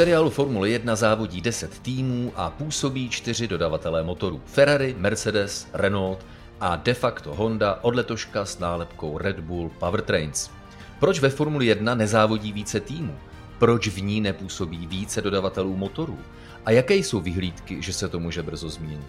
[0.00, 4.40] seriálu Formule 1 závodí 10 týmů a působí čtyři dodavatelé motorů.
[4.46, 6.26] Ferrari, Mercedes, Renault
[6.60, 10.50] a de facto Honda od letoška s nálepkou Red Bull Powertrains.
[11.00, 13.16] Proč ve Formuli 1 nezávodí více týmů?
[13.58, 16.18] Proč v ní nepůsobí více dodavatelů motorů?
[16.66, 19.06] A jaké jsou vyhlídky, že se to může brzo změnit?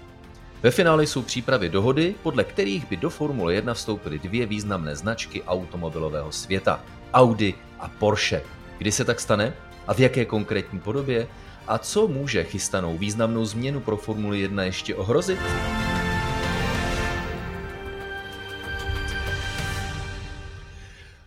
[0.64, 5.44] Ve finále jsou přípravy dohody, podle kterých by do Formule 1 vstoupily dvě významné značky
[5.44, 8.44] automobilového světa– Audi a Porsche.
[8.78, 9.54] Kdy se tak stane?
[9.88, 11.28] A v jaké konkrétní podobě?
[11.68, 15.40] A co může chystanou významnou změnu pro Formuli 1 ještě ohrozit?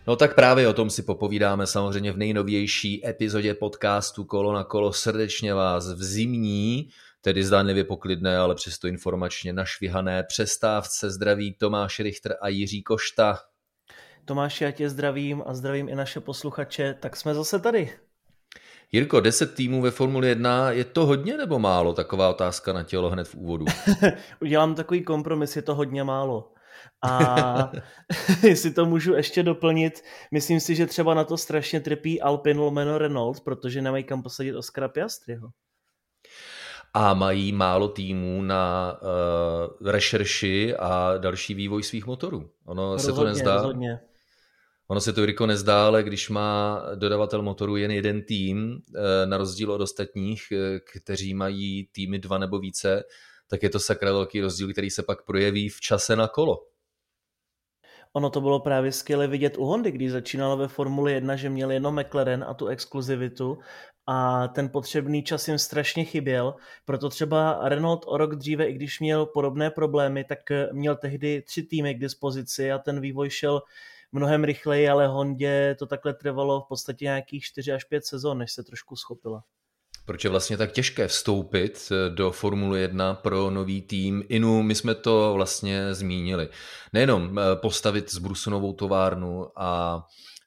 [0.07, 4.93] No tak právě o tom si popovídáme samozřejmě v nejnovější epizodě podcastu Kolo na kolo.
[4.93, 6.89] Srdečně vás v zimní,
[7.21, 13.39] tedy zdánlivě poklidné, ale přesto informačně našvihané přestávce zdraví Tomáš Richter a Jiří Košta.
[14.25, 17.89] Tomáš, já tě zdravím a zdravím i naše posluchače, tak jsme zase tady.
[18.95, 21.93] Jirko, 10 týmů ve Formuli 1, je to hodně nebo málo?
[21.93, 23.65] Taková otázka na tělo hned v úvodu.
[24.41, 26.51] Udělám takový kompromis, je to hodně málo.
[27.01, 27.71] A
[28.43, 32.97] jestli to můžu ještě doplnit, myslím si, že třeba na to strašně trpí Alpine lomeno
[32.97, 35.49] Renault, protože nemají kam posadit Oscara Piastriho.
[36.93, 38.93] A mají málo týmů na
[39.81, 42.49] uh, rešerši a další vývoj svých motorů.
[42.65, 43.55] Ono rozhodně, se to nezdá.
[43.55, 43.99] Rozhodně.
[44.87, 49.37] Ono se to Jirko nezdá, ale když má dodavatel motoru jen jeden tým, eh, na
[49.37, 53.03] rozdíl od ostatních, eh, kteří mají týmy dva nebo více,
[53.47, 56.57] tak je to sakra velký rozdíl, který se pak projeví v čase na kolo.
[58.13, 61.71] Ono to bylo právě skvěle vidět u Hondy, když začínalo ve Formuli 1, že měl
[61.71, 63.57] jenom McLaren a tu exkluzivitu
[64.07, 68.99] a ten potřebný čas jim strašně chyběl, proto třeba Renault o rok dříve, i když
[68.99, 70.39] měl podobné problémy, tak
[70.71, 73.61] měl tehdy tři týmy k dispozici a ten vývoj šel
[74.15, 78.51] mnohem rychleji, ale Hondě to takhle trvalo v podstatě nějakých 4 až 5 sezon, než
[78.51, 79.43] se trošku schopila.
[80.05, 84.23] Proč je vlastně tak těžké vstoupit eh, do Formule 1 pro nový tým?
[84.29, 86.49] Inu, my jsme to vlastně zmínili.
[86.93, 90.01] Nejenom eh, postavit zbrusunovou továrnu a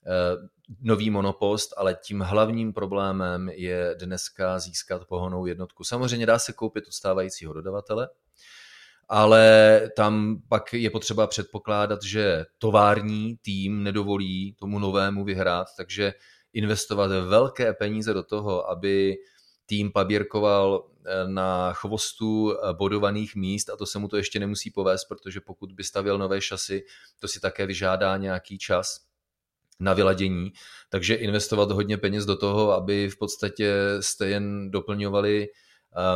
[0.06, 0.48] eh,
[0.80, 5.84] nový monopost, ale tím hlavním problémem je dneska získat pohonou jednotku.
[5.84, 8.08] Samozřejmě dá se koupit od stávajícího dodavatele,
[9.08, 16.14] ale tam pak je potřeba předpokládat, že tovární tým nedovolí tomu novému vyhrát, takže
[16.52, 19.16] investovat velké peníze do toho, aby
[19.66, 24.70] tým pabírkoval eh, na chvostu eh, bodovaných míst a to se mu to ještě nemusí
[24.70, 26.84] povést, protože pokud by stavěl nové šasy,
[27.20, 29.00] to si také vyžádá nějaký čas
[29.80, 30.52] na vyladění,
[30.90, 35.48] takže investovat hodně peněz do toho, aby v podstatě jste jen doplňovali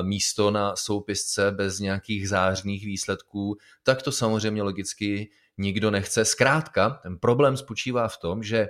[0.02, 6.24] místo na soupisce bez nějakých zářných výsledků, tak to samozřejmě logicky nikdo nechce.
[6.24, 8.68] Zkrátka, ten problém spočívá v tom, že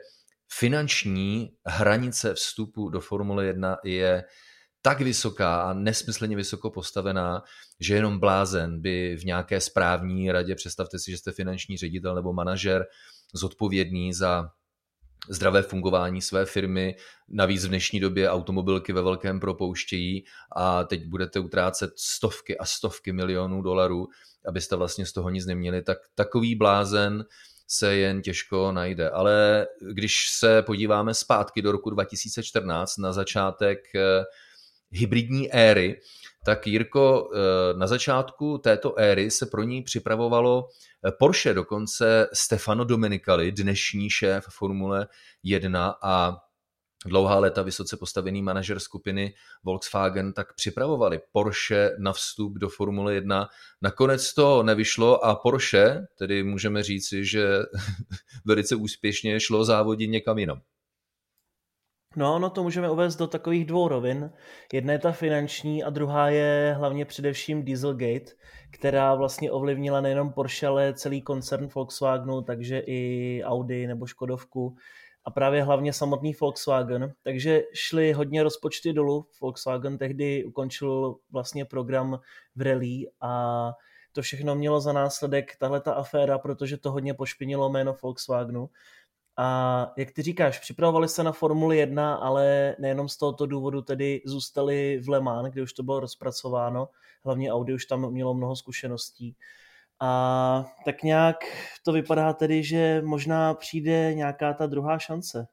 [0.52, 4.24] finanční hranice vstupu do Formule 1 je
[4.82, 7.42] tak vysoká a nesmyslně vysoko postavená,
[7.80, 12.32] že jenom blázen by v nějaké správní radě, představte si, že jste finanční ředitel nebo
[12.32, 12.86] manažer
[13.34, 14.50] zodpovědný za
[15.28, 16.96] zdravé fungování své firmy.
[17.28, 20.24] Navíc v dnešní době automobilky ve velkém propouštějí
[20.56, 24.08] a teď budete utrácet stovky a stovky milionů dolarů,
[24.48, 27.24] abyste vlastně z toho nic neměli, tak takový blázen
[27.66, 29.10] se jen těžko najde.
[29.10, 34.24] Ale když se podíváme zpátky do roku 2014 na začátek eh,
[34.90, 36.00] hybridní éry,
[36.44, 40.68] tak Jirko, eh, na začátku této éry se pro ní připravovalo
[41.06, 45.06] eh, Porsche, dokonce Stefano Domenicali, dnešní šéf Formule
[45.42, 46.36] 1 a
[47.06, 53.48] dlouhá léta vysoce postavený manažer skupiny Volkswagen, tak připravovali Porsche na vstup do Formule 1.
[53.82, 57.58] Nakonec to nevyšlo a Porsche, tedy můžeme říci, že
[58.44, 60.60] velice úspěšně šlo závodit někam jinam.
[62.16, 64.30] No, no to můžeme uvést do takových dvou rovin.
[64.72, 68.32] Jedna je ta finanční a druhá je hlavně především Dieselgate,
[68.70, 74.76] která vlastně ovlivnila nejenom Porsche, ale celý koncern Volkswagenu, takže i Audi nebo Škodovku
[75.24, 77.12] a právě hlavně samotný Volkswagen.
[77.22, 79.26] Takže šly hodně rozpočty dolů.
[79.40, 82.20] Volkswagen tehdy ukončil vlastně program
[82.56, 83.72] v rally a
[84.12, 88.68] to všechno mělo za následek tahle ta aféra, protože to hodně pošpinilo jméno Volkswagenu.
[89.36, 94.22] A jak ty říkáš, připravovali se na Formuli 1, ale nejenom z tohoto důvodu tedy
[94.24, 96.88] zůstali v Le Mans, kde už to bylo rozpracováno.
[97.24, 99.36] Hlavně Audi už tam mělo mnoho zkušeností.
[100.00, 101.36] A tak nějak
[101.84, 105.46] to vypadá tedy, že možná přijde nějaká ta druhá šance.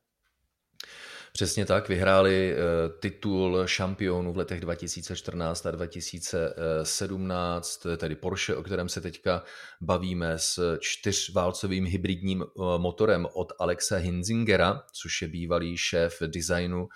[1.40, 2.58] Přesně tak, vyhráli eh,
[3.00, 9.44] titul šampionů v letech 2014 a 2017, tedy Porsche, o kterém se teďka
[9.82, 12.48] bavíme s čtyřválcovým hybridním eh,
[12.78, 16.88] motorem od Alexa Hinzingera, což je bývalý šéf designu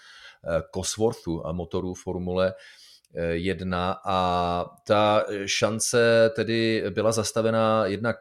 [0.76, 2.54] Cosworthu a motorů Formule
[3.32, 8.18] 1 a ta šance tedy byla zastavena jednak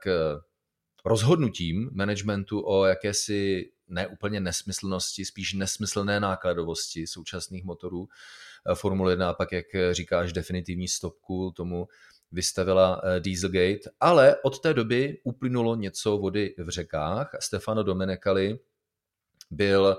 [1.05, 8.09] rozhodnutím managementu o jakési neúplně nesmyslnosti, spíš nesmyslné nákladovosti současných motorů
[8.75, 11.89] Formule 1 a pak, jak říkáš, definitivní stopku tomu
[12.33, 17.31] vystavila eh, Dieselgate, ale od té doby uplynulo něco vody v řekách.
[17.41, 18.59] Stefano Domenecali
[19.51, 19.97] byl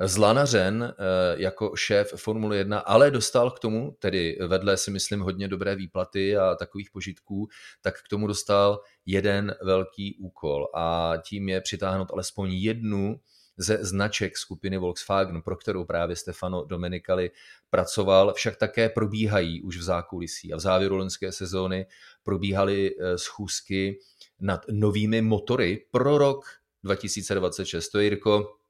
[0.00, 0.94] zlanařen eh,
[1.42, 6.36] jako šéf Formule 1, ale dostal k tomu, tedy vedle si myslím hodně dobré výplaty
[6.36, 7.48] a takových požitků,
[7.80, 13.20] tak k tomu dostal jeden velký úkol a tím je přitáhnout alespoň jednu
[13.56, 17.30] ze značek skupiny Volkswagen, pro kterou právě Stefano Domenicali
[17.70, 21.86] pracoval, však také probíhají už v zákulisí a v závěru loňské sezóny
[22.22, 23.98] probíhaly eh, schůzky
[24.40, 26.44] nad novými motory pro rok
[26.84, 27.88] 2026.
[27.88, 28.61] To je, Jirko,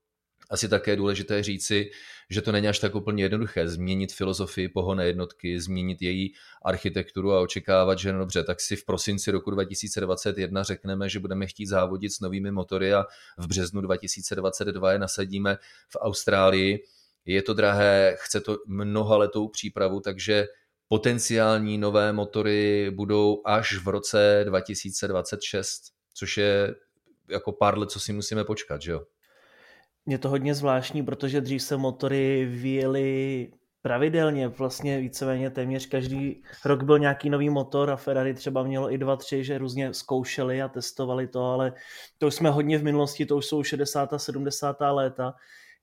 [0.50, 1.90] asi také důležité říci,
[2.30, 6.34] že to není až tak úplně jednoduché změnit filozofii pohonné jednotky, změnit její
[6.64, 11.46] architekturu a očekávat, že no dobře, tak si v prosinci roku 2021 řekneme, že budeme
[11.46, 13.04] chtít závodit s novými motory a
[13.38, 15.56] v březnu 2022 je nasadíme
[15.88, 16.84] v Austrálii.
[17.24, 20.46] Je to drahé, chce to mnohaletou přípravu, takže
[20.88, 25.82] potenciální nové motory budou až v roce 2026,
[26.14, 26.74] což je
[27.28, 29.02] jako pár let, co si musíme počkat, že jo?
[30.06, 33.48] Je to hodně zvláštní, protože dřív se motory vyjeli
[33.82, 38.98] pravidelně, vlastně víceméně téměř každý rok byl nějaký nový motor a Ferrari třeba mělo i
[38.98, 41.72] dva, tři, že různě zkoušeli a testovali to, ale
[42.18, 44.12] to už jsme hodně v minulosti, to už jsou 60.
[44.12, 44.76] a 70.
[44.80, 45.34] léta.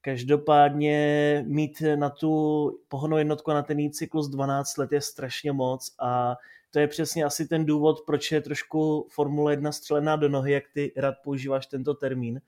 [0.02, 6.36] Každopádně mít na tu pohonou jednotku na ten cyklus 12 let je strašně moc a
[6.72, 10.64] to je přesně asi ten důvod, proč je trošku Formule 1 střelená do nohy, jak
[10.74, 12.42] ty rád používáš tento termín.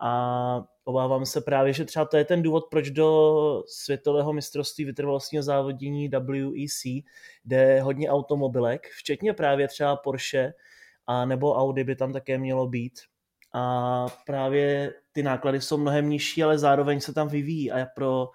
[0.00, 5.42] A obávám se právě, že třeba to je ten důvod, proč do světového mistrovství vytrvalostního
[5.42, 6.84] závodění WEC
[7.44, 10.54] jde hodně automobilek, včetně právě třeba Porsche
[11.06, 13.00] a nebo Audi by tam také mělo být.
[13.52, 18.28] A právě ty náklady jsou mnohem nižší, ale zároveň se tam vyvíjí a pro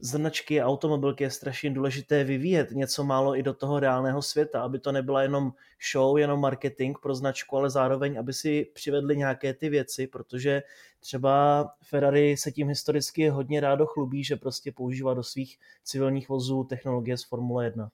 [0.00, 4.78] značky a automobilky je strašně důležité vyvíjet něco málo i do toho reálného světa, aby
[4.78, 5.52] to nebyla jenom
[5.92, 10.62] show, jenom marketing pro značku, ale zároveň, aby si přivedli nějaké ty věci, protože
[11.00, 16.64] třeba Ferrari se tím historicky hodně rádo chlubí, že prostě používá do svých civilních vozů
[16.64, 17.90] technologie z Formule 1.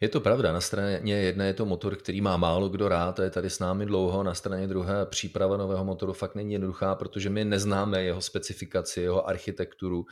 [0.00, 3.24] Je to pravda, na straně jedné je to motor, který má málo kdo rád a
[3.24, 7.30] je tady s námi dlouho, na straně druhé příprava nového motoru fakt není jednoduchá, protože
[7.30, 10.06] my neznáme jeho specifikaci, jeho architekturu.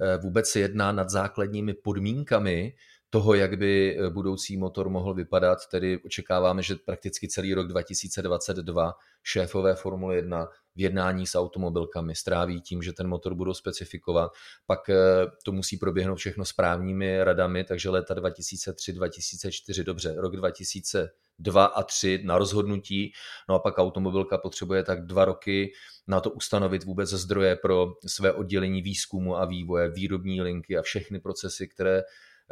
[0.00, 2.74] Eh, vůbec se jedná nad základními podmínkami
[3.12, 8.94] toho, jak by eh, budoucí motor mohl vypadat, tedy očekáváme, že prakticky celý rok 2022
[9.22, 14.32] šéfové Formule 1 v jednání s automobilkami stráví tím, že ten motor budou specifikovat,
[14.66, 14.96] pak eh,
[15.44, 22.20] to musí proběhnout všechno správními radami, takže léta 2003, 2004, dobře, rok 2002 a 3
[22.24, 23.12] na rozhodnutí,
[23.48, 25.72] no a pak automobilka potřebuje tak dva roky
[26.08, 31.20] na to ustanovit vůbec zdroje pro své oddělení výzkumu a vývoje, výrobní linky a všechny
[31.20, 32.02] procesy, které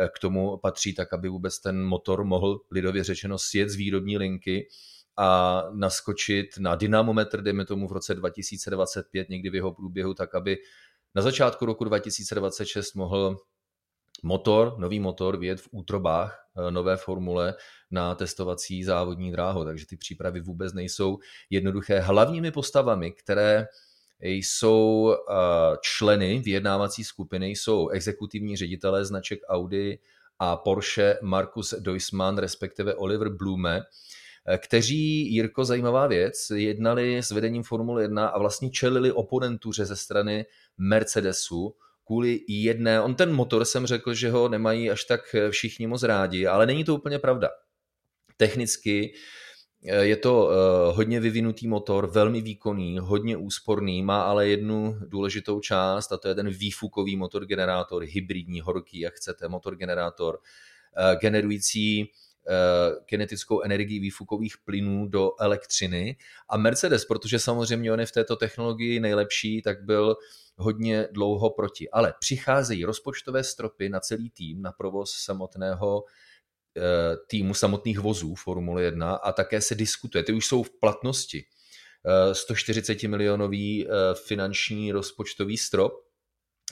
[0.09, 4.69] k tomu patří, tak aby vůbec ten motor mohl lidově řečeno sjet z výrobní linky
[5.17, 10.57] a naskočit na dynamometr, dejme tomu v roce 2025, někdy v jeho průběhu, tak aby
[11.15, 13.37] na začátku roku 2026 mohl
[14.23, 17.55] motor, nový motor vyjet v útrobách eh, nové formule
[17.91, 21.19] na testovací závodní dráhu, takže ty přípravy vůbec nejsou
[21.51, 22.01] jednoduché.
[22.01, 23.67] Hlavními postavami, které
[24.21, 25.35] jsou eh,
[25.81, 29.99] členy vyjednávací skupiny, jsou exekutivní ředitelé značek Audi
[30.39, 33.83] a Porsche Markus Duismann, respektive Oliver Blume,
[34.49, 39.97] Eh, kteří, Jirko, zajímavá věc, jednali s vedením Formule 1 a vlastně čelili oponentuře ze
[39.97, 40.47] strany
[40.79, 41.75] Mercedesu
[42.07, 46.47] kvůli jedné, on ten motor jsem řekl, že ho nemají až tak všichni moc rádi,
[46.47, 47.49] ale není to úplně pravda.
[48.37, 49.19] Technicky eh,
[49.83, 50.55] je to eh,
[50.93, 56.35] hodně vyvinutý motor, velmi výkonný, hodně úsporný, má ale jednu důležitou část a to je
[56.35, 60.39] ten výfukový motor generátor, hybridní, horký, jak chcete, motor generátor,
[61.21, 62.11] generující
[62.49, 66.17] Eh, kinetickou energii výfukových plynů do elektřiny.
[66.49, 70.17] A Mercedes, protože samozřejmě on je v této technologii nejlepší, tak byl
[70.57, 71.91] hodně dlouho proti.
[71.91, 76.13] Ale přicházejí rozpočtové stropy na celý tým, na provoz samotného eh,
[77.27, 80.25] týmu samotných vozů Formule 1 a také se diskutuje.
[80.25, 81.45] Ty už jsou v platnosti.
[82.33, 83.87] 140 eh, milionový
[84.27, 85.93] finanční rozpočtový strop,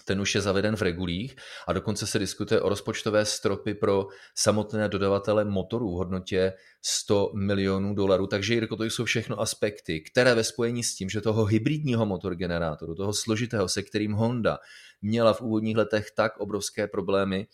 [0.04, 1.36] ten už je zaveden v regulích
[1.68, 6.52] a dokonce se diskutuje o rozpočtové stropy pro samotné dodavatele motorů v hodnotě
[6.82, 8.26] 100 milionů dolarů.
[8.26, 12.94] Takže Jirko, to jsou všechno aspekty, které ve spojení s tím, že toho hybridního motorgenerátoru,
[12.94, 14.58] toho složitého, se kterým Honda
[15.02, 17.46] měla v úvodních letech tak obrovské problémy,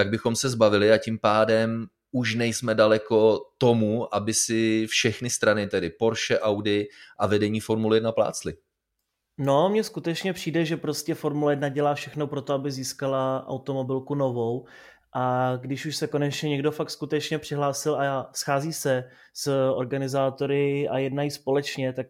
[0.00, 5.66] tak bychom se zbavili a tím pádem už nejsme daleko tomu, aby si všechny strany,
[5.66, 6.88] tedy Porsche, Audi
[7.18, 8.54] a vedení Formule 1 plácly.
[9.38, 14.14] No, mně skutečně přijde, že prostě Formule 1 dělá všechno pro to, aby získala automobilku
[14.14, 14.66] novou
[15.14, 19.04] a když už se konečně někdo fakt skutečně přihlásil a schází se
[19.34, 22.06] s organizátory a jednají společně, tak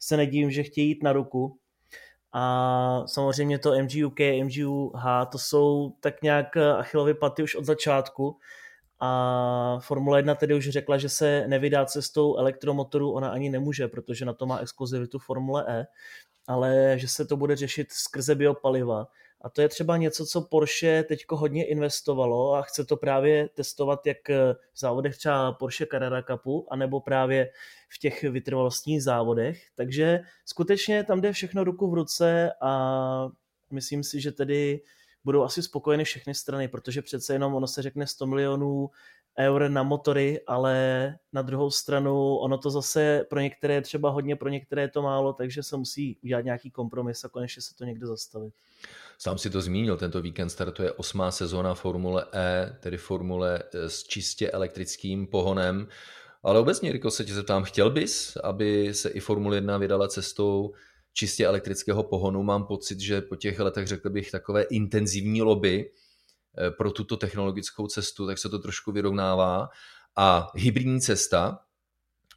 [0.00, 1.58] se nedívím, že chtějí jít na ruku.
[2.32, 8.38] A samozřejmě to MGUK, MGUH, to jsou tak nějak achilovy paty už od začátku.
[9.00, 14.24] A Formule 1 tedy už řekla, že se nevydá cestou elektromotoru, ona ani nemůže, protože
[14.24, 15.86] na to má exkluzivitu Formule E
[16.48, 19.06] ale že se to bude řešit skrze biopaliva.
[19.40, 24.06] A to je třeba něco, co Porsche teď hodně investovalo a chce to právě testovat
[24.06, 24.28] jak
[24.72, 27.50] v závodech třeba Porsche Carrera Cupu, anebo právě
[27.88, 29.62] v těch vytrvalostních závodech.
[29.74, 33.28] Takže skutečně tam jde všechno ruku v ruce a
[33.70, 34.80] myslím si, že tedy
[35.24, 38.90] budou asi spokojeny všechny strany, protože přece jenom ono se řekne 100 milionů
[39.38, 44.36] eur na motory, ale na druhou stranu ono to zase pro některé je třeba hodně,
[44.36, 47.84] pro některé je to málo, takže se musí udělat nějaký kompromis a konečně se to
[47.84, 48.54] někde zastavit.
[49.18, 54.02] Sám si to zmínil, tento víkend startuje osmá sezóna Formule E, tedy Formule e, s
[54.02, 55.88] čistě elektrickým pohonem.
[56.42, 60.72] Ale obecně, Riko, se tě zeptám, chtěl bys, aby se i Formule 1 vydala cestou
[61.18, 62.42] čistě elektrického pohonu?
[62.42, 65.90] Mám pocit, že po těch letech, řekl bych, takové intenzivní lobby
[66.58, 69.68] Eh, pro tuto technologickou cestu, tak se to trošku vyrovnává.
[70.16, 71.58] A hybridní cesta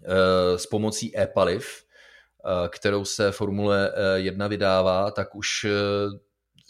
[0.05, 5.65] eh, s pomocí e-paliv, eh, kterou se Formule 1 vydává, tak už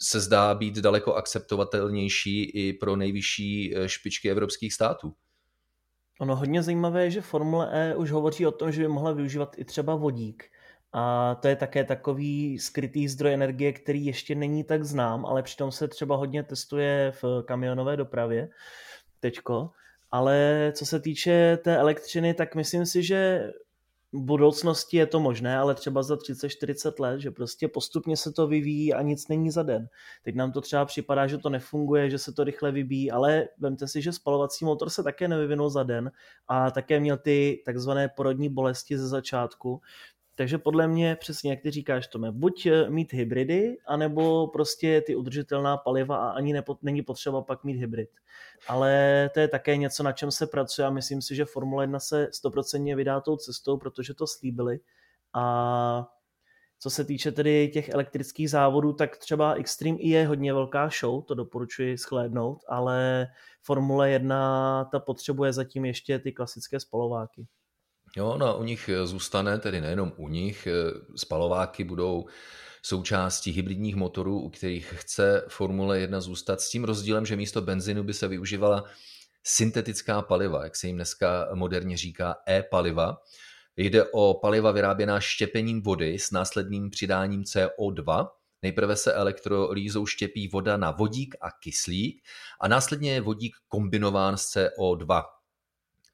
[0.00, 5.14] se zdá být daleko akceptovatelnější i pro nejvyšší špičky evropských států.
[6.20, 9.58] Ono hodně zajímavé je, že Formule E už hovoří o tom, že by mohla využívat
[9.58, 10.44] i třeba vodík.
[10.92, 15.72] A to je také takový skrytý zdroj energie, který ještě není tak znám, ale přitom
[15.72, 18.48] se třeba hodně testuje v kamionové dopravě
[19.20, 19.70] teďko.
[20.10, 23.50] Ale co se týče té elektřiny, tak myslím si, že
[24.12, 28.46] v budoucnosti je to možné, ale třeba za 30-40 let, že prostě postupně se to
[28.46, 29.88] vyvíjí a nic není za den.
[30.22, 33.88] Teď nám to třeba připadá, že to nefunguje, že se to rychle vybíjí, ale vemte
[33.88, 36.10] si, že spalovací motor se také nevyvinul za den
[36.48, 39.80] a také měl ty takzvané porodní bolesti ze začátku,
[40.34, 45.16] takže podle mě přesně, jak ty říkáš, Tome, buď eh, mít hybridy, anebo prostě ty
[45.16, 48.08] udržitelná paliva a ani nepo, není potřeba pak mít hybrid.
[48.68, 52.00] Ale to je také něco, na čem se pracuje a myslím si, že Formule 1
[52.00, 54.80] se stoprocentně vydá tou cestou, protože to slíbili.
[55.34, 56.06] A
[56.78, 61.24] co se týče tedy těch elektrických závodů, tak třeba Extreme i je hodně velká show,
[61.24, 63.26] to doporučuji schlédnout, ale
[63.62, 67.46] Formule 1 ta potřebuje zatím ještě ty klasické spalováky.
[68.16, 70.72] Jo, no a u nich eh, zůstane, tedy nejenom u nich, eh,
[71.16, 72.26] spalováky budou
[72.82, 78.04] součástí hybridních motorů, u kterých chce Formule 1 zůstat s tím rozdílem, že místo benzinu
[78.04, 78.84] by se využívala
[79.44, 83.16] syntetická paliva, jak se jim dneska moderně říká e-paliva.
[83.76, 88.28] Jde o paliva vyráběná štěpením vody s následným přidáním CO2.
[88.62, 92.22] Nejprve se elektrolýzou štěpí voda na vodík a kyslík
[92.60, 95.22] a následně je vodík kombinován s CO2.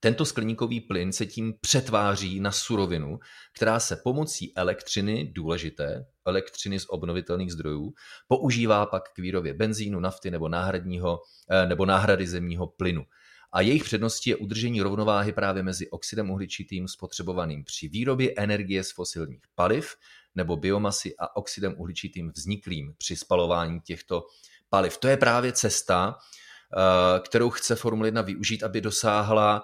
[0.01, 3.19] Tento skleníkový plyn se tím přetváří na surovinu,
[3.57, 7.93] která se pomocí elektřiny, důležité, elektřiny z obnovitelných zdrojů,
[8.29, 13.05] používá pak k výrobě benzínu, nafty nebo, náhradního, eh, nebo náhrady zemního plynu.
[13.53, 18.93] A jejich předností je udržení rovnováhy právě mezi oxidem uhličitým spotřebovaným při výrobě energie z
[18.93, 19.95] fosilních paliv
[20.35, 24.27] nebo biomasy a oxidem uhličitým vzniklým při spalování těchto
[24.71, 24.99] paliv.
[24.99, 29.63] To je právě cesta, eh, kterou chce Formule 1 využít, aby dosáhla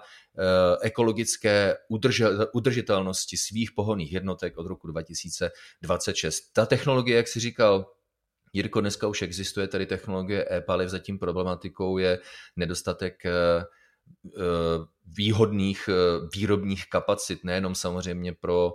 [0.81, 1.75] ekologické
[2.53, 6.41] udržitelnosti svých pohonných jednotek od roku 2026.
[6.53, 7.85] Ta technologie, jak si říkal,
[8.53, 12.19] Jirko, dneska už existuje tady technologie e-paliv, zatím problematikou je
[12.55, 14.41] nedostatek eh, eh,
[15.05, 15.89] výhodných
[16.35, 18.73] výrobních kapacit, nejenom samozřejmě pro Eh,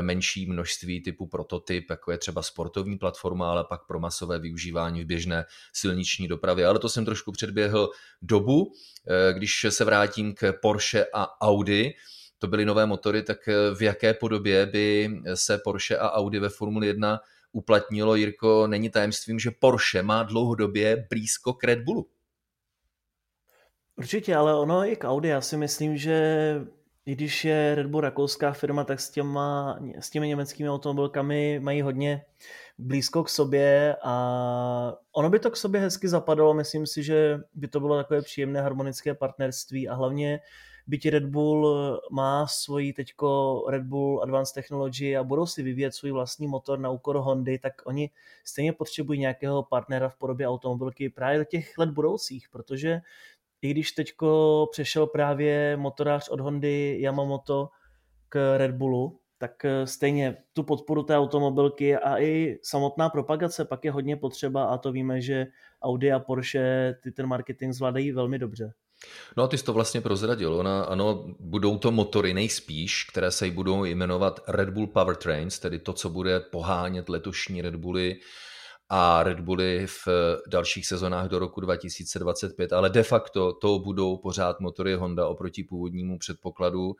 [0.00, 5.06] menší množství typu prototyp, jako je třeba sportovní platforma, ale pak pro masové využívání v
[5.06, 6.66] běžné silniční dopravě.
[6.66, 7.90] Ale to jsem trošku předběhl
[8.22, 8.72] dobu.
[9.08, 11.94] Eh, když se vrátím k Porsche a Audi,
[12.38, 16.48] to byly nové motory, tak eh, v jaké podobě by se Porsche a Audi ve
[16.48, 17.20] Formuli 1
[17.52, 22.08] uplatnilo, Jirko, není tajemstvím, že Porsche má dlouhodobě blízko k Red Bullu.
[23.96, 26.54] Určitě, ale ono i k Audi, já si myslím, že
[27.06, 31.82] i když je Red Bull rakouská firma, tak s, těma, s těmi německými automobilkami mají
[31.82, 32.24] hodně
[32.78, 37.68] blízko k sobě a ono by to k sobě hezky zapadalo, myslím si, že by
[37.68, 40.40] to bylo takové příjemné harmonické partnerství a hlavně
[40.86, 46.10] byť Red Bull má svoji teďko Red Bull Advanced Technology a budou si vyvíjet svůj
[46.10, 48.10] vlastní motor na úkor Hondy, tak oni
[48.44, 53.00] stejně potřebují nějakého partnera v podobě automobilky právě do těch let budoucích, protože
[53.62, 57.68] i když teďko přešel právě motorář od Hondy Yamamoto
[58.28, 63.84] k Red Bullu, tak eh, stejně tu podporu té automobilky a i samotná propagace pak
[63.84, 65.46] je hodně potřeba a to víme, že
[65.82, 68.72] Audi a Porsche ty ten marketing zvládají velmi dobře.
[69.36, 70.54] No a ty jsi to vlastně prozradil.
[70.54, 75.92] Ona, ano, budou to motory nejspíš, které se budou jmenovat Red Bull Powertrains, tedy to,
[75.92, 78.16] co bude pohánět letošní Red Bully
[78.88, 80.08] a Red Bully v
[80.48, 86.18] dalších sezonách do roku 2025, ale de facto to budou pořád motory Honda oproti původnímu
[86.18, 86.94] předpokladu.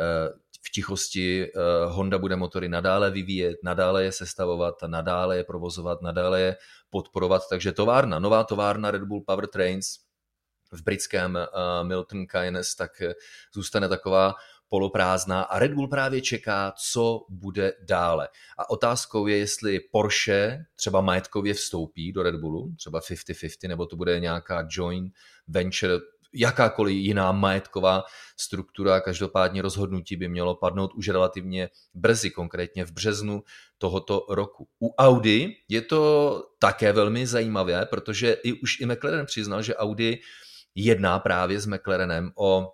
[0.00, 0.28] Eh,
[0.66, 1.50] v tichosti eh,
[1.86, 6.56] Honda bude motory nadále vyvíjet, nadále je sestavovat, nadále je provozovat, nadále je
[6.90, 10.08] podporovat, takže továrna, nová továrna Red Bull Powertrains
[10.72, 11.38] v britském
[11.82, 13.14] Milton Keynes, tak eh,
[13.54, 14.34] zůstane taková
[14.68, 18.28] poloprázdná a Red Bull právě čeká, co bude dále.
[18.58, 23.96] A otázkou je, jestli Porsche třeba majetkově vstoupí do Red Bullu, třeba 50-50, nebo to
[23.96, 25.14] bude nějaká joint
[25.48, 25.94] venture,
[26.34, 28.04] jakákoliv jiná majetková
[28.36, 33.42] struktura, každopádně rozhodnutí by mělo padnout už relativně brzy, konkrétně v březnu
[33.78, 34.68] tohoto roku.
[34.82, 40.20] U Audi je to také velmi zajímavé, protože i už i McLaren přiznal, že Audi
[40.74, 42.72] jedná právě s McLarenem o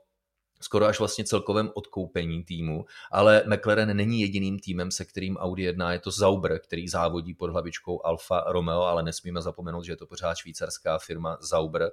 [0.60, 5.92] skoro až vlastně celkovém odkoupení týmu, ale McLaren není jediným týmem, se kterým Audi jedná,
[5.92, 10.06] je to Zauber, který závodí pod hlavičkou Alfa Romeo, ale nesmíme zapomenout, že je to
[10.06, 11.90] pořád švýcarská firma Zauber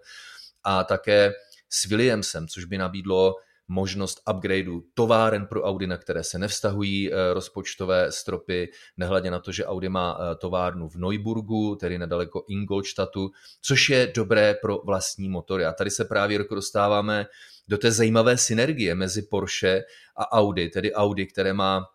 [0.64, 1.34] a také
[1.70, 3.36] s Williamsem, což by nabídlo
[3.68, 9.52] možnost upgradeu továren pro Audi, na které se nevztahují eh, rozpočtové stropy, nehledě na to,
[9.52, 15.30] že Audi má eh, továrnu v Neuburgu, tedy nedaleko Ingolstadtu, což je dobré pro vlastní
[15.30, 15.66] motory.
[15.66, 17.26] A tady se právě dostáváme
[17.68, 19.82] do té zajímavé synergie mezi Porsche
[20.18, 21.86] a Audi, tedy Audi, které má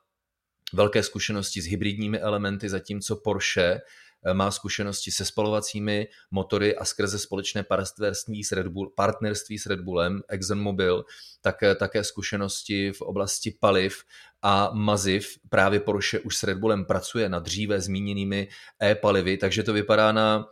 [0.73, 3.81] velké zkušenosti s hybridními elementy, zatímco Porsche
[4.27, 9.67] Eh, má zkušenosti se spalovacími motory a skrze společné partnerství s Red, Bull, partnerství s
[9.67, 11.05] Red Bullem, ExxonMobil,
[11.41, 14.03] také, také zkušenosti v oblasti paliv
[14.43, 15.39] a maziv.
[15.49, 18.49] Právě Porsche už s Red Bullem pracuje na dříve zmíněnými
[18.83, 20.47] e-palivy, takže to vypadá na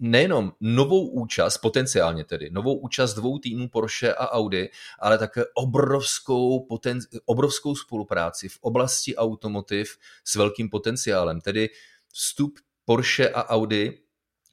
[0.00, 6.66] nejenom novou účast, potenciálně tedy, novou účast dvou týmů Porsche a Audi, ale také obrovskou,
[6.66, 11.40] poten, obrovskou spolupráci v oblasti automotiv s velkým potenciálem.
[11.40, 11.68] Tedy
[12.12, 13.98] vstup Porsche a Audi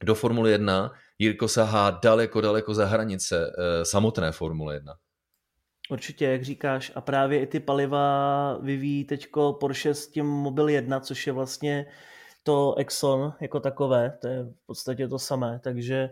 [0.04, 4.94] do Formule 1, Jirko sahá daleko, daleko za hranice eh, samotné Formule 1.
[5.90, 6.92] Určitě, jak říkáš.
[6.96, 11.86] A právě i ty paliva vyvíjí teďko Porsche s tím Mobil 1, což je vlastně
[12.48, 16.10] to Exxon jako takové, to je v podstatě to samé, takže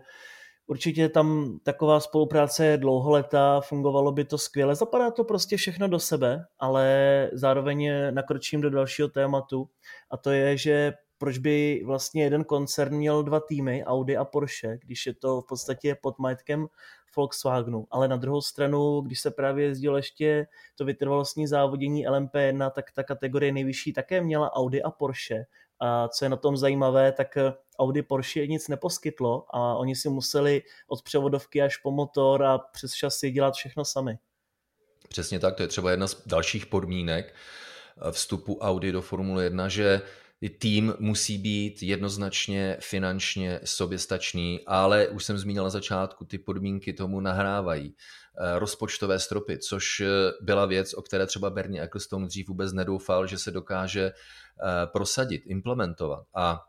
[0.67, 5.99] určitě tam taková spolupráce je dlouholetá, fungovalo by to skvěle, zapadá to prostě všechno do
[5.99, 9.69] sebe, ale zároveň nakročím do dalšího tématu
[10.11, 14.77] a to je, že proč by vlastně jeden koncern měl dva týmy, Audi a Porsche,
[14.81, 16.67] když je to v podstatě pod majetkem
[17.15, 17.87] Volkswagenu.
[17.91, 23.03] Ale na druhou stranu, když se právě jezdilo ještě to vytrvalostní závodění LMP1, tak ta
[23.03, 25.45] kategorie nejvyšší také měla Audi a Porsche.
[25.79, 27.37] A co je na tom zajímavé, tak
[27.79, 32.93] Audi Porsche nic neposkytlo a oni si museli od převodovky až po motor a přes
[32.93, 34.17] šasy dělat všechno sami.
[35.09, 37.33] Přesně tak, to je třeba jedna z dalších podmínek
[38.11, 40.01] vstupu Audi do Formule 1, že
[40.59, 47.19] tým musí být jednoznačně finančně soběstačný, ale už jsem zmínil na začátku, ty podmínky tomu
[47.19, 47.95] nahrávají.
[48.37, 50.07] Eh, rozpočtové stropy, což eh,
[50.41, 55.41] byla věc, o které třeba Bernie Ecclestone dřív vůbec nedoufal, že se dokáže eh, prosadit,
[55.45, 56.23] implementovat.
[56.35, 56.61] A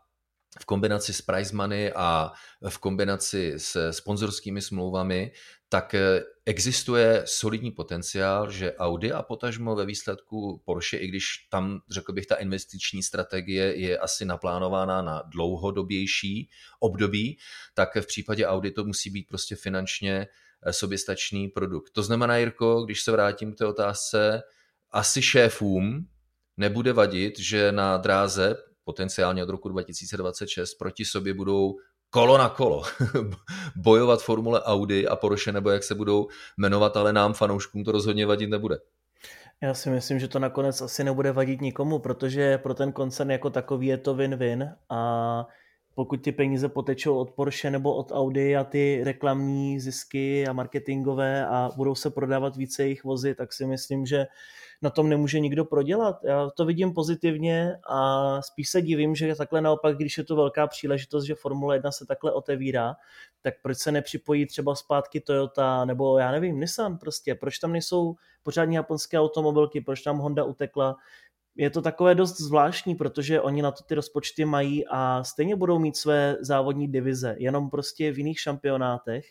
[0.59, 2.31] v kombinaci s prize money a
[2.69, 5.31] v kombinaci s sponzorskými smlouvami,
[5.69, 11.81] tak eh, existuje solidní potenciál, že Audi a potažmo ve výsledku Porsche, i když tam,
[11.89, 16.49] řekl bych, ta investiční strategie je asi naplánována na dlouhodobější
[16.79, 17.37] období,
[17.73, 20.27] tak v případě Audi to musí být prostě finančně
[20.63, 21.91] eh, soběstačný produkt.
[21.91, 24.43] To znamená, Jirko, když se vrátím k té otázce,
[24.91, 26.07] asi šéfům
[26.57, 31.75] nebude vadit, že na dráze potenciálně od roku 2026 proti sobě budou
[32.09, 32.83] kolo na kolo
[33.75, 38.25] bojovat formule Audi a Porsche, nebo jak se budou jmenovat, ale nám fanouškům to rozhodně
[38.25, 38.77] vadit nebude.
[39.61, 43.49] Já si myslím, že to nakonec asi nebude vadit nikomu, protože pro ten koncern jako
[43.49, 45.47] takový je to win-win a
[45.95, 51.45] pokud ty peníze potečou od Porsche nebo od Audi a ty reklamní zisky a marketingové
[51.45, 54.25] a budou se prodávat více jejich vozy, tak si myslím, že
[54.81, 56.23] na tom nemůže nikdo prodělat.
[56.23, 60.67] Já to vidím pozitivně a spíš se divím, že takhle naopak, když je to velká
[60.67, 62.95] příležitost, že Formule 1 se takhle otevírá,
[63.41, 68.15] tak proč se nepřipojí třeba zpátky Toyota nebo já nevím, Nissan prostě, proč tam nejsou
[68.43, 70.95] pořádní japonské automobilky, proč tam Honda utekla,
[71.55, 75.79] je to takové dost zvláštní, protože oni na to ty rozpočty mají a stejně budou
[75.79, 79.25] mít své závodní divize, jenom prostě v jiných šampionátech.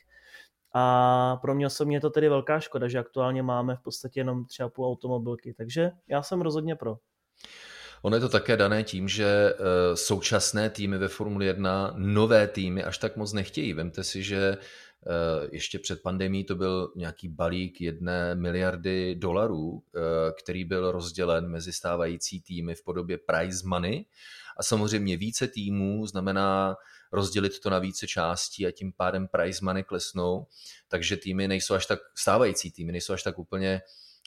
[0.79, 4.45] A pro mě osobně je to tedy velká škoda, že aktuálně máme v podstatě jenom
[4.45, 6.99] tři a půl automobilky, takže já jsem rozhodně pro.
[8.03, 12.85] Ono je to také dané tím, že eh, současné týmy ve Formuli 1 nové týmy
[12.85, 13.73] až tak moc nechtějí.
[13.73, 14.59] Vemte si, že
[15.07, 20.01] Eh, ještě před pandemí to byl nějaký balík jedné miliardy dolarů, eh,
[20.43, 24.05] který byl rozdělen mezi stávající týmy v podobě prize money.
[24.57, 26.77] A samozřejmě více týmů znamená
[27.13, 30.47] rozdělit to na více částí a tím pádem prize money klesnou.
[30.89, 33.83] Takže týmy nejsou až tak, stávající týmy nejsou až tak úplně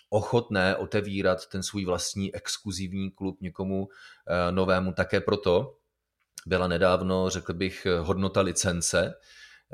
[0.09, 3.87] ochotné otevírat ten svůj vlastní exkluzivní klub někomu
[4.27, 4.93] eh, novému.
[4.93, 5.75] Také proto
[6.45, 9.13] byla nedávno, řekl bych, hodnota licence,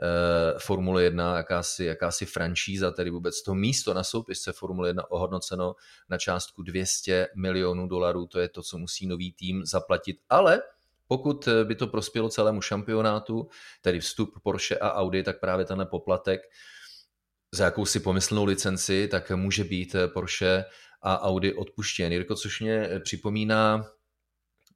[0.01, 5.75] Eh, Formule 1, jakási, jakási franšíza, tedy vůbec to místo na soupisce Formule 1 ohodnoceno
[6.09, 10.61] na částku 200 milionů dolarů, to je to, co musí nový tým zaplatit, ale
[11.07, 13.47] pokud by to prospělo celému šampionátu,
[13.81, 16.41] tedy vstup Porsche a Audi, tak právě tenhle poplatek
[17.53, 20.65] za jakousi pomyslnou licenci, tak může být Porsche
[21.01, 22.11] a Audi odpuštěn.
[22.11, 23.85] Jirko, což mě připomíná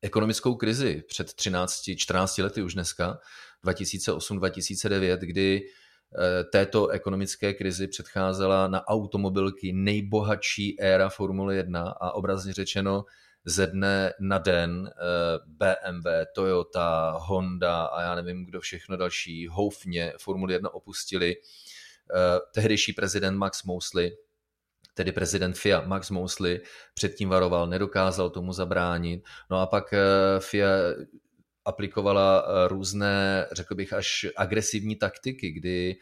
[0.01, 3.19] ekonomickou krizi před 13-14 lety už dneska,
[3.65, 12.53] 2008-2009, kdy eh, této ekonomické krizi předcházela na automobilky nejbohatší éra Formule 1 a obrazně
[12.53, 13.05] řečeno
[13.45, 20.13] ze dne na den eh, BMW, Toyota, Honda a já nevím, kdo všechno další houfně
[20.19, 21.35] Formule 1 opustili.
[21.35, 24.11] Eh, tehdejší prezident Max Mosley,
[24.93, 26.61] tedy prezident FIA Max Mosley,
[26.93, 29.23] předtím varoval, nedokázal tomu zabránit.
[29.49, 29.93] No a pak
[30.39, 30.69] FIA
[31.65, 35.95] aplikovala eh, různé, řekl bych, až agresivní taktiky, kdy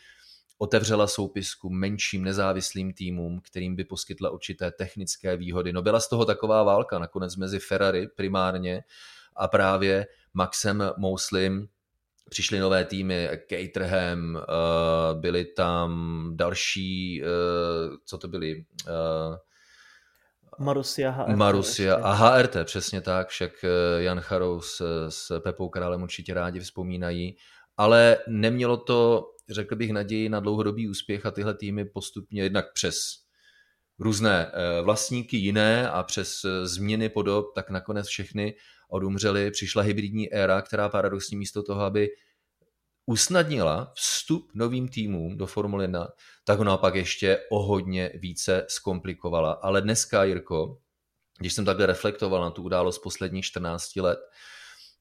[0.57, 5.73] otevřela soupisku menším nezávislým týmům, kterým by poskytla určité technické výhody.
[5.73, 8.83] No byla z toho taková válka nakonec mezi Ferrari primárně
[9.35, 11.67] a právě Maxem Mouslim
[12.29, 14.41] přišly nové týmy, Caterham, eh,
[15.13, 17.27] byly tam další, eh,
[18.05, 18.65] co to byly,
[20.59, 21.35] Marusia HRT.
[21.35, 26.59] Marusia a HRT, přesně tak, však eh, Jan Charou s, s Pepou Králem určitě rádi
[26.59, 27.37] vzpomínají,
[27.77, 32.97] ale nemělo to, řekl bych, naději na dlouhodobý úspěch a tyhle týmy postupně jednak přes
[33.99, 38.55] různé eh, vlastníky jiné a přes eh, změny podob, tak nakonec všechny
[38.89, 39.51] odumřely.
[39.51, 42.09] Přišla hybridní éra, která paradoxně místo toho, aby
[43.05, 46.07] usnadnila vstup novým týmům do Formule 1,
[46.43, 49.51] tak ho naopak ještě o hodně více zkomplikovala.
[49.51, 50.77] Ale dneska, Jirko,
[51.39, 54.19] když jsem takhle reflektoval na tu událost posledních 14 let,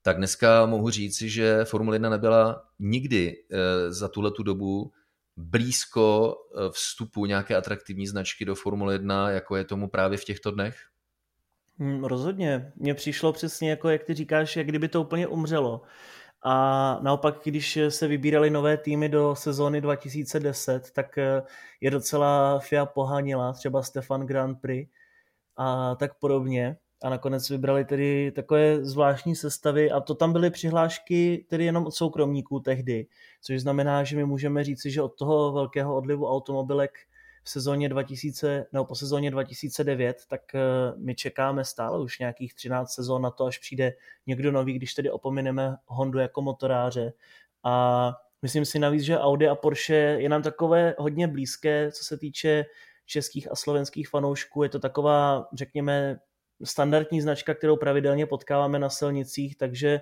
[0.06, 4.92] tak dneska mohu říci, že Formule 1 nebyla nikdy eh, za tuhle tu dobu
[5.36, 10.50] blízko eh, vstupu nějaké atraktivní značky do Formule 1, jako je tomu právě v těchto
[10.50, 10.76] dnech?
[11.78, 12.72] Hmm, rozhodně.
[12.76, 15.82] Mně přišlo přesně, jako jak ty říkáš, jak kdyby to úplně umřelo.
[16.42, 21.42] A naopak, když se vybírali nové týmy do sezóny 2010, tak eh,
[21.80, 24.90] je docela FIA pohanila, třeba Stefan Grand Prix
[25.56, 26.76] a tak podobně.
[27.02, 31.94] A nakonec vybrali tedy takové zvláštní sestavy a to tam byly přihlášky tedy jenom od
[31.94, 33.06] soukromníků tehdy,
[33.42, 36.98] což znamená, že my můžeme říci, že od toho velkého odlivu automobilek
[37.46, 40.60] v sezóně 2000, nebo po sezóně 2009, tak eh,
[40.96, 43.92] my čekáme stále už nějakých 13 sezón na to, až přijde
[44.26, 47.12] někdo nový, když tedy opomineme Hondu jako motoráře.
[47.64, 52.18] A myslím si navíc, že Audi a Porsche je nám takové hodně blízké, co se
[52.18, 52.64] týče
[53.06, 54.62] českých a slovenských fanoušků.
[54.62, 56.18] Je to taková, řekněme,
[56.64, 60.00] standardní značka, kterou pravidelně potkáváme na silnicích, takže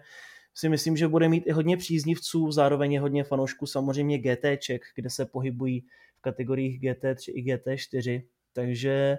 [0.55, 5.11] si myslím, že bude mít i hodně příznivců, zároveň je hodně fanoušků samozřejmě GTček, kde
[5.11, 5.85] se pohybují
[6.21, 9.19] kategoriích GT3 i GT4, takže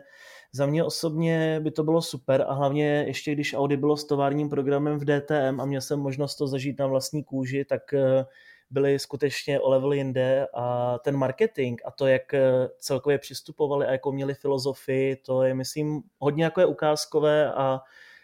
[0.52, 4.50] za mě osobně by to bylo super a hlavně ještě když Audi bylo s továrním
[4.50, 8.26] programem v DTM a měl jsem možnost to zažít na vlastní kůži, tak eh,
[8.70, 13.92] byli skutečně o level jinde a ten marketing a to, jak eh, celkově přistupovali a
[13.92, 17.80] jakou měli filozofii, to je myslím hodně jako je ukázkové a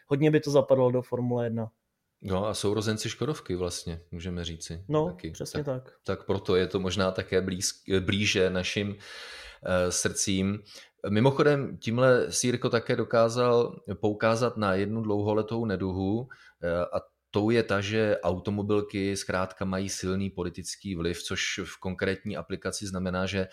[0.08, 1.72] hodně by to zapadlo do Formule 1.
[2.22, 4.86] No a sourozenci Škodovky vlastně, můžeme říci.
[4.88, 5.32] No, taky.
[5.32, 5.94] přesně tak, tak.
[6.04, 8.96] Tak proto je to možná také blíz, blíže našim uh,
[9.90, 10.60] srdcím.
[11.10, 16.28] Mimochodem, tímhle Sírko také dokázal poukázat na jednu dlouholetou neduhu uh,
[16.94, 22.88] a tou je ta, že automobilky zkrátka mají silný politický vliv, což v konkrétní aplikaci
[22.88, 23.48] znamená, že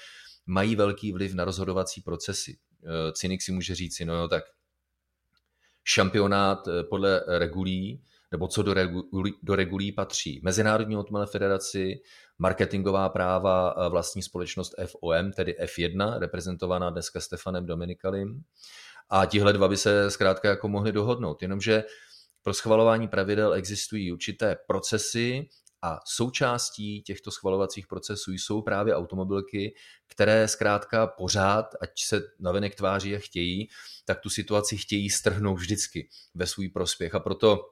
[0.46, 2.58] mají velký vliv na rozhodovací procesy.
[2.84, 4.44] Eh, cynik si může říct, no jo, tak
[5.84, 9.04] šampionát eh, podle regulí, nebo co do regulí,
[9.42, 12.00] do regulí patří Mezinárodní automobilové federaci,
[12.38, 18.42] marketingová práva vlastní společnost FOM, tedy F1, reprezentovaná dneska Stefanem Dominikalim.
[19.10, 21.42] A tihle dva by se zkrátka jako mohli dohodnout.
[21.42, 21.84] Jenomže
[22.42, 25.48] pro schvalování pravidel existují určité procesy
[25.82, 29.74] a součástí těchto schvalovacích procesů jsou právě automobilky,
[30.06, 33.68] které zkrátka pořád, ať se navenek tváří a chtějí,
[34.04, 37.14] tak tu situaci chtějí strhnout vždycky ve svůj prospěch.
[37.14, 37.70] A proto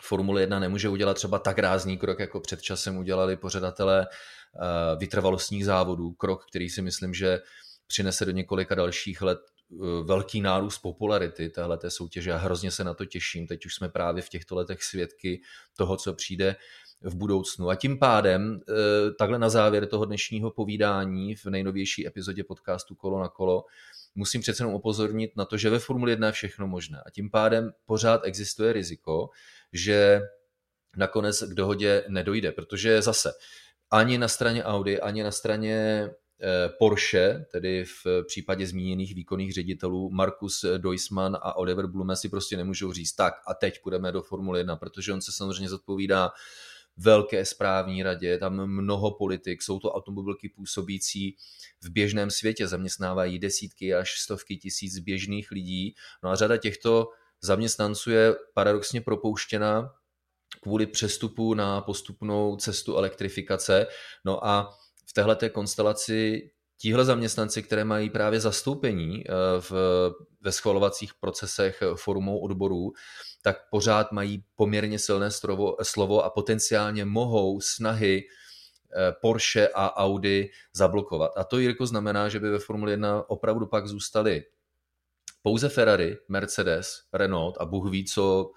[0.00, 5.64] Formule 1 nemůže udělat třeba tak rázný krok, jako před časem udělali pořadatelé eh, vytrvalostních
[5.64, 6.12] závodů.
[6.12, 7.40] Krok, který si myslím, že
[7.86, 9.38] přinese do několika dalších let
[10.04, 13.46] velký nárůst popularity téhle soutěže a hrozně se na to těším.
[13.46, 15.40] Teď už jsme právě v těchto letech svědky
[15.76, 16.56] toho, co přijde
[17.00, 17.68] v budoucnu.
[17.68, 18.74] A tím pádem, eh,
[19.18, 23.64] takhle na závěr toho dnešního povídání v nejnovější epizodě podcastu Kolo na kolo,
[24.14, 27.02] musím přece jenom upozornit na to, že ve Formuli 1 je všechno možné.
[27.06, 29.28] A tím pádem pořád existuje riziko,
[29.72, 30.20] že
[30.96, 33.32] nakonec k dohodě nedojde, protože zase
[33.90, 36.25] ani na straně Audi, ani na straně eh,
[36.78, 42.92] Porsche, tedy v případě zmíněných výkonných ředitelů, Markus Doisman a Oliver Blume si prostě nemůžou
[42.92, 46.30] říct, tak a teď půjdeme do Formule 1, protože on se samozřejmě zodpovídá
[46.96, 51.36] velké správní radě, tam mnoho politik, jsou to automobilky působící
[51.82, 55.94] v běžném světě, zaměstnávají desítky až stovky tisíc běžných lidí.
[56.22, 57.08] No a řada těchto
[57.40, 59.90] zaměstnanců je paradoxně propouštěna
[60.62, 63.86] kvůli přestupu na postupnou cestu elektrifikace.
[64.24, 64.74] No a
[65.24, 69.72] této konstelaci tihle zaměstnanci, které mají právě zastoupení eh, v,
[70.40, 72.92] ve schvalovacích procesech formou odborů,
[73.42, 80.50] tak pořád mají poměrně silné slovo, slovo a potenciálně mohou snahy eh, Porsche a Audi
[80.74, 81.32] zablokovat.
[81.36, 84.44] A to, Jirko, znamená, že by ve Formuli 1 opravdu pak zůstali
[85.42, 88.50] pouze Ferrari, Mercedes, Renault a Bůh ví, co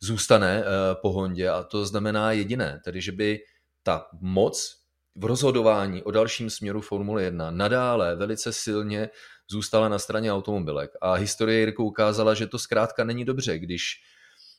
[0.00, 3.40] zůstane eh, po Hondě a to znamená jediné, tedy že by
[3.82, 4.85] ta moc
[5.16, 9.08] v rozhodování o dalším směru Formule 1 nadále velice silně
[9.50, 10.90] zůstala na straně automobilek.
[11.00, 13.82] A historie Jirko ukázala, že to zkrátka není dobře, když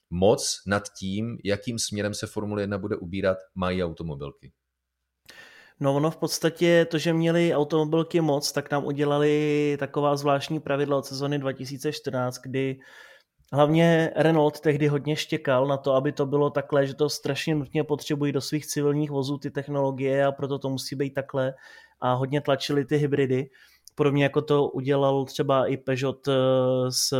[0.09, 4.51] moc nad tím, jakým směrem se Formule 1 bude ubírat, mají automobilky.
[5.79, 10.97] No ono v podstatě to, že měli automobilky moc, tak nám udělali taková zvláštní pravidla
[10.97, 12.79] od sezony 2014, kdy
[13.53, 17.83] hlavně Renault tehdy hodně štěkal na to, aby to bylo takhle, že to strašně nutně
[17.83, 21.53] potřebují do svých civilních vozů ty technologie a proto to musí být takhle
[22.01, 23.49] a hodně tlačili ty hybridy.
[23.95, 26.31] Podobně jako to udělal třeba i Peugeot eh,
[26.89, 27.13] s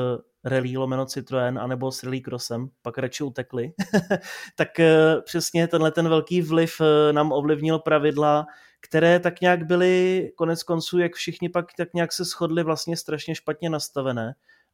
[0.43, 3.71] Rally lomeno Citroën anebo s Rally Crossem, pak radši utekli.
[4.55, 8.45] tak eh, přesně tenhle ten velký vliv eh, nám ovlivnil pravidla,
[8.81, 13.35] které tak nějak byly konec konců, jak všichni pak tak nějak se shodli, vlastně strašně
[13.35, 14.33] špatně nastavené.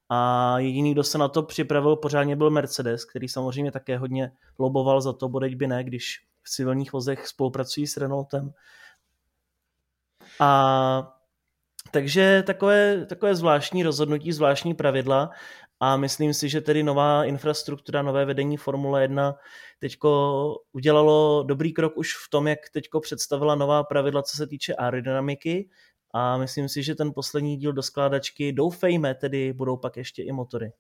[0.10, 5.02] A jediný, kdo se na to připravil pořádně, byl Mercedes, který samozřejmě také hodně loboval
[5.02, 8.54] za to, bodeď by ne, když v civilních vozech spolupracují s Renaultem.
[10.40, 11.14] A
[11.92, 15.30] takže takové, takové zvláštní rozhodnutí, zvláštní pravidla
[15.80, 19.36] a myslím si, že tedy nová infrastruktura, nové vedení Formule 1
[19.80, 24.76] teďko udělalo dobrý krok už v tom, jak teďko představila nová pravidla, co se týče
[24.76, 25.70] aerodynamiky
[26.14, 30.32] a myslím si, že ten poslední díl do skládačky, doufejme, tedy budou pak ještě i
[30.32, 30.72] motory.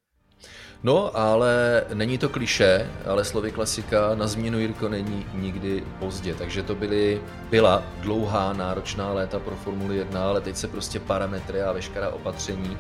[0.84, 6.63] No, ale není to kliše, ale slovy klasika na změnu Jirko není nikdy pozdě, takže
[6.63, 11.72] to byly, byla dlouhá, náročná léta pro Formuli 1, ale teď se prostě parametry a
[11.72, 12.78] veškerá opatření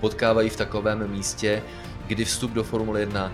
[0.00, 1.62] potkávají v takovém místě,
[2.06, 3.32] kdy vstup do Formule 1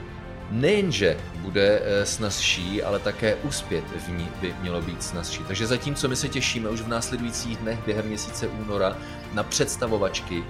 [0.50, 5.44] nejenže bude eh, snazší, ale také uspět v ní by mělo být snazší.
[5.48, 8.96] Takže zatímco my se těšíme už v následujících dnech během měsíce února
[9.32, 10.44] na představovačky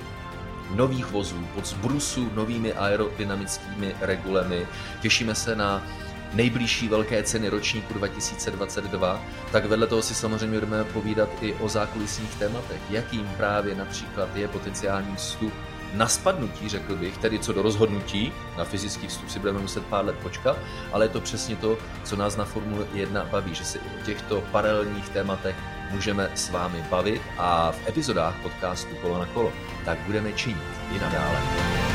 [0.75, 4.67] nových vozů pod zbrusu novými aerodynamickými regulemi,
[5.01, 5.87] těšíme se na
[6.33, 12.35] nejbližší velké ceny ročníku 2022, tak vedle toho si samozřejmě budeme povídat i o zákulisních
[12.35, 15.53] tématech, jakým právě například je potenciální vstup
[15.97, 20.05] na spadnutí, řekl bych, tedy co do rozhodnutí, na fyzický vstup si budeme muset pár
[20.05, 20.57] let počkat,
[20.93, 24.05] ale je to přesně to, co nás na Formule 1 baví, že se i o
[24.05, 25.57] těchto paralelních tématech
[25.91, 29.53] můžeme s vámi bavit a v epizodách podcastu Kolo na kolo
[29.85, 30.59] tak budeme činit
[30.97, 31.86] i nadále.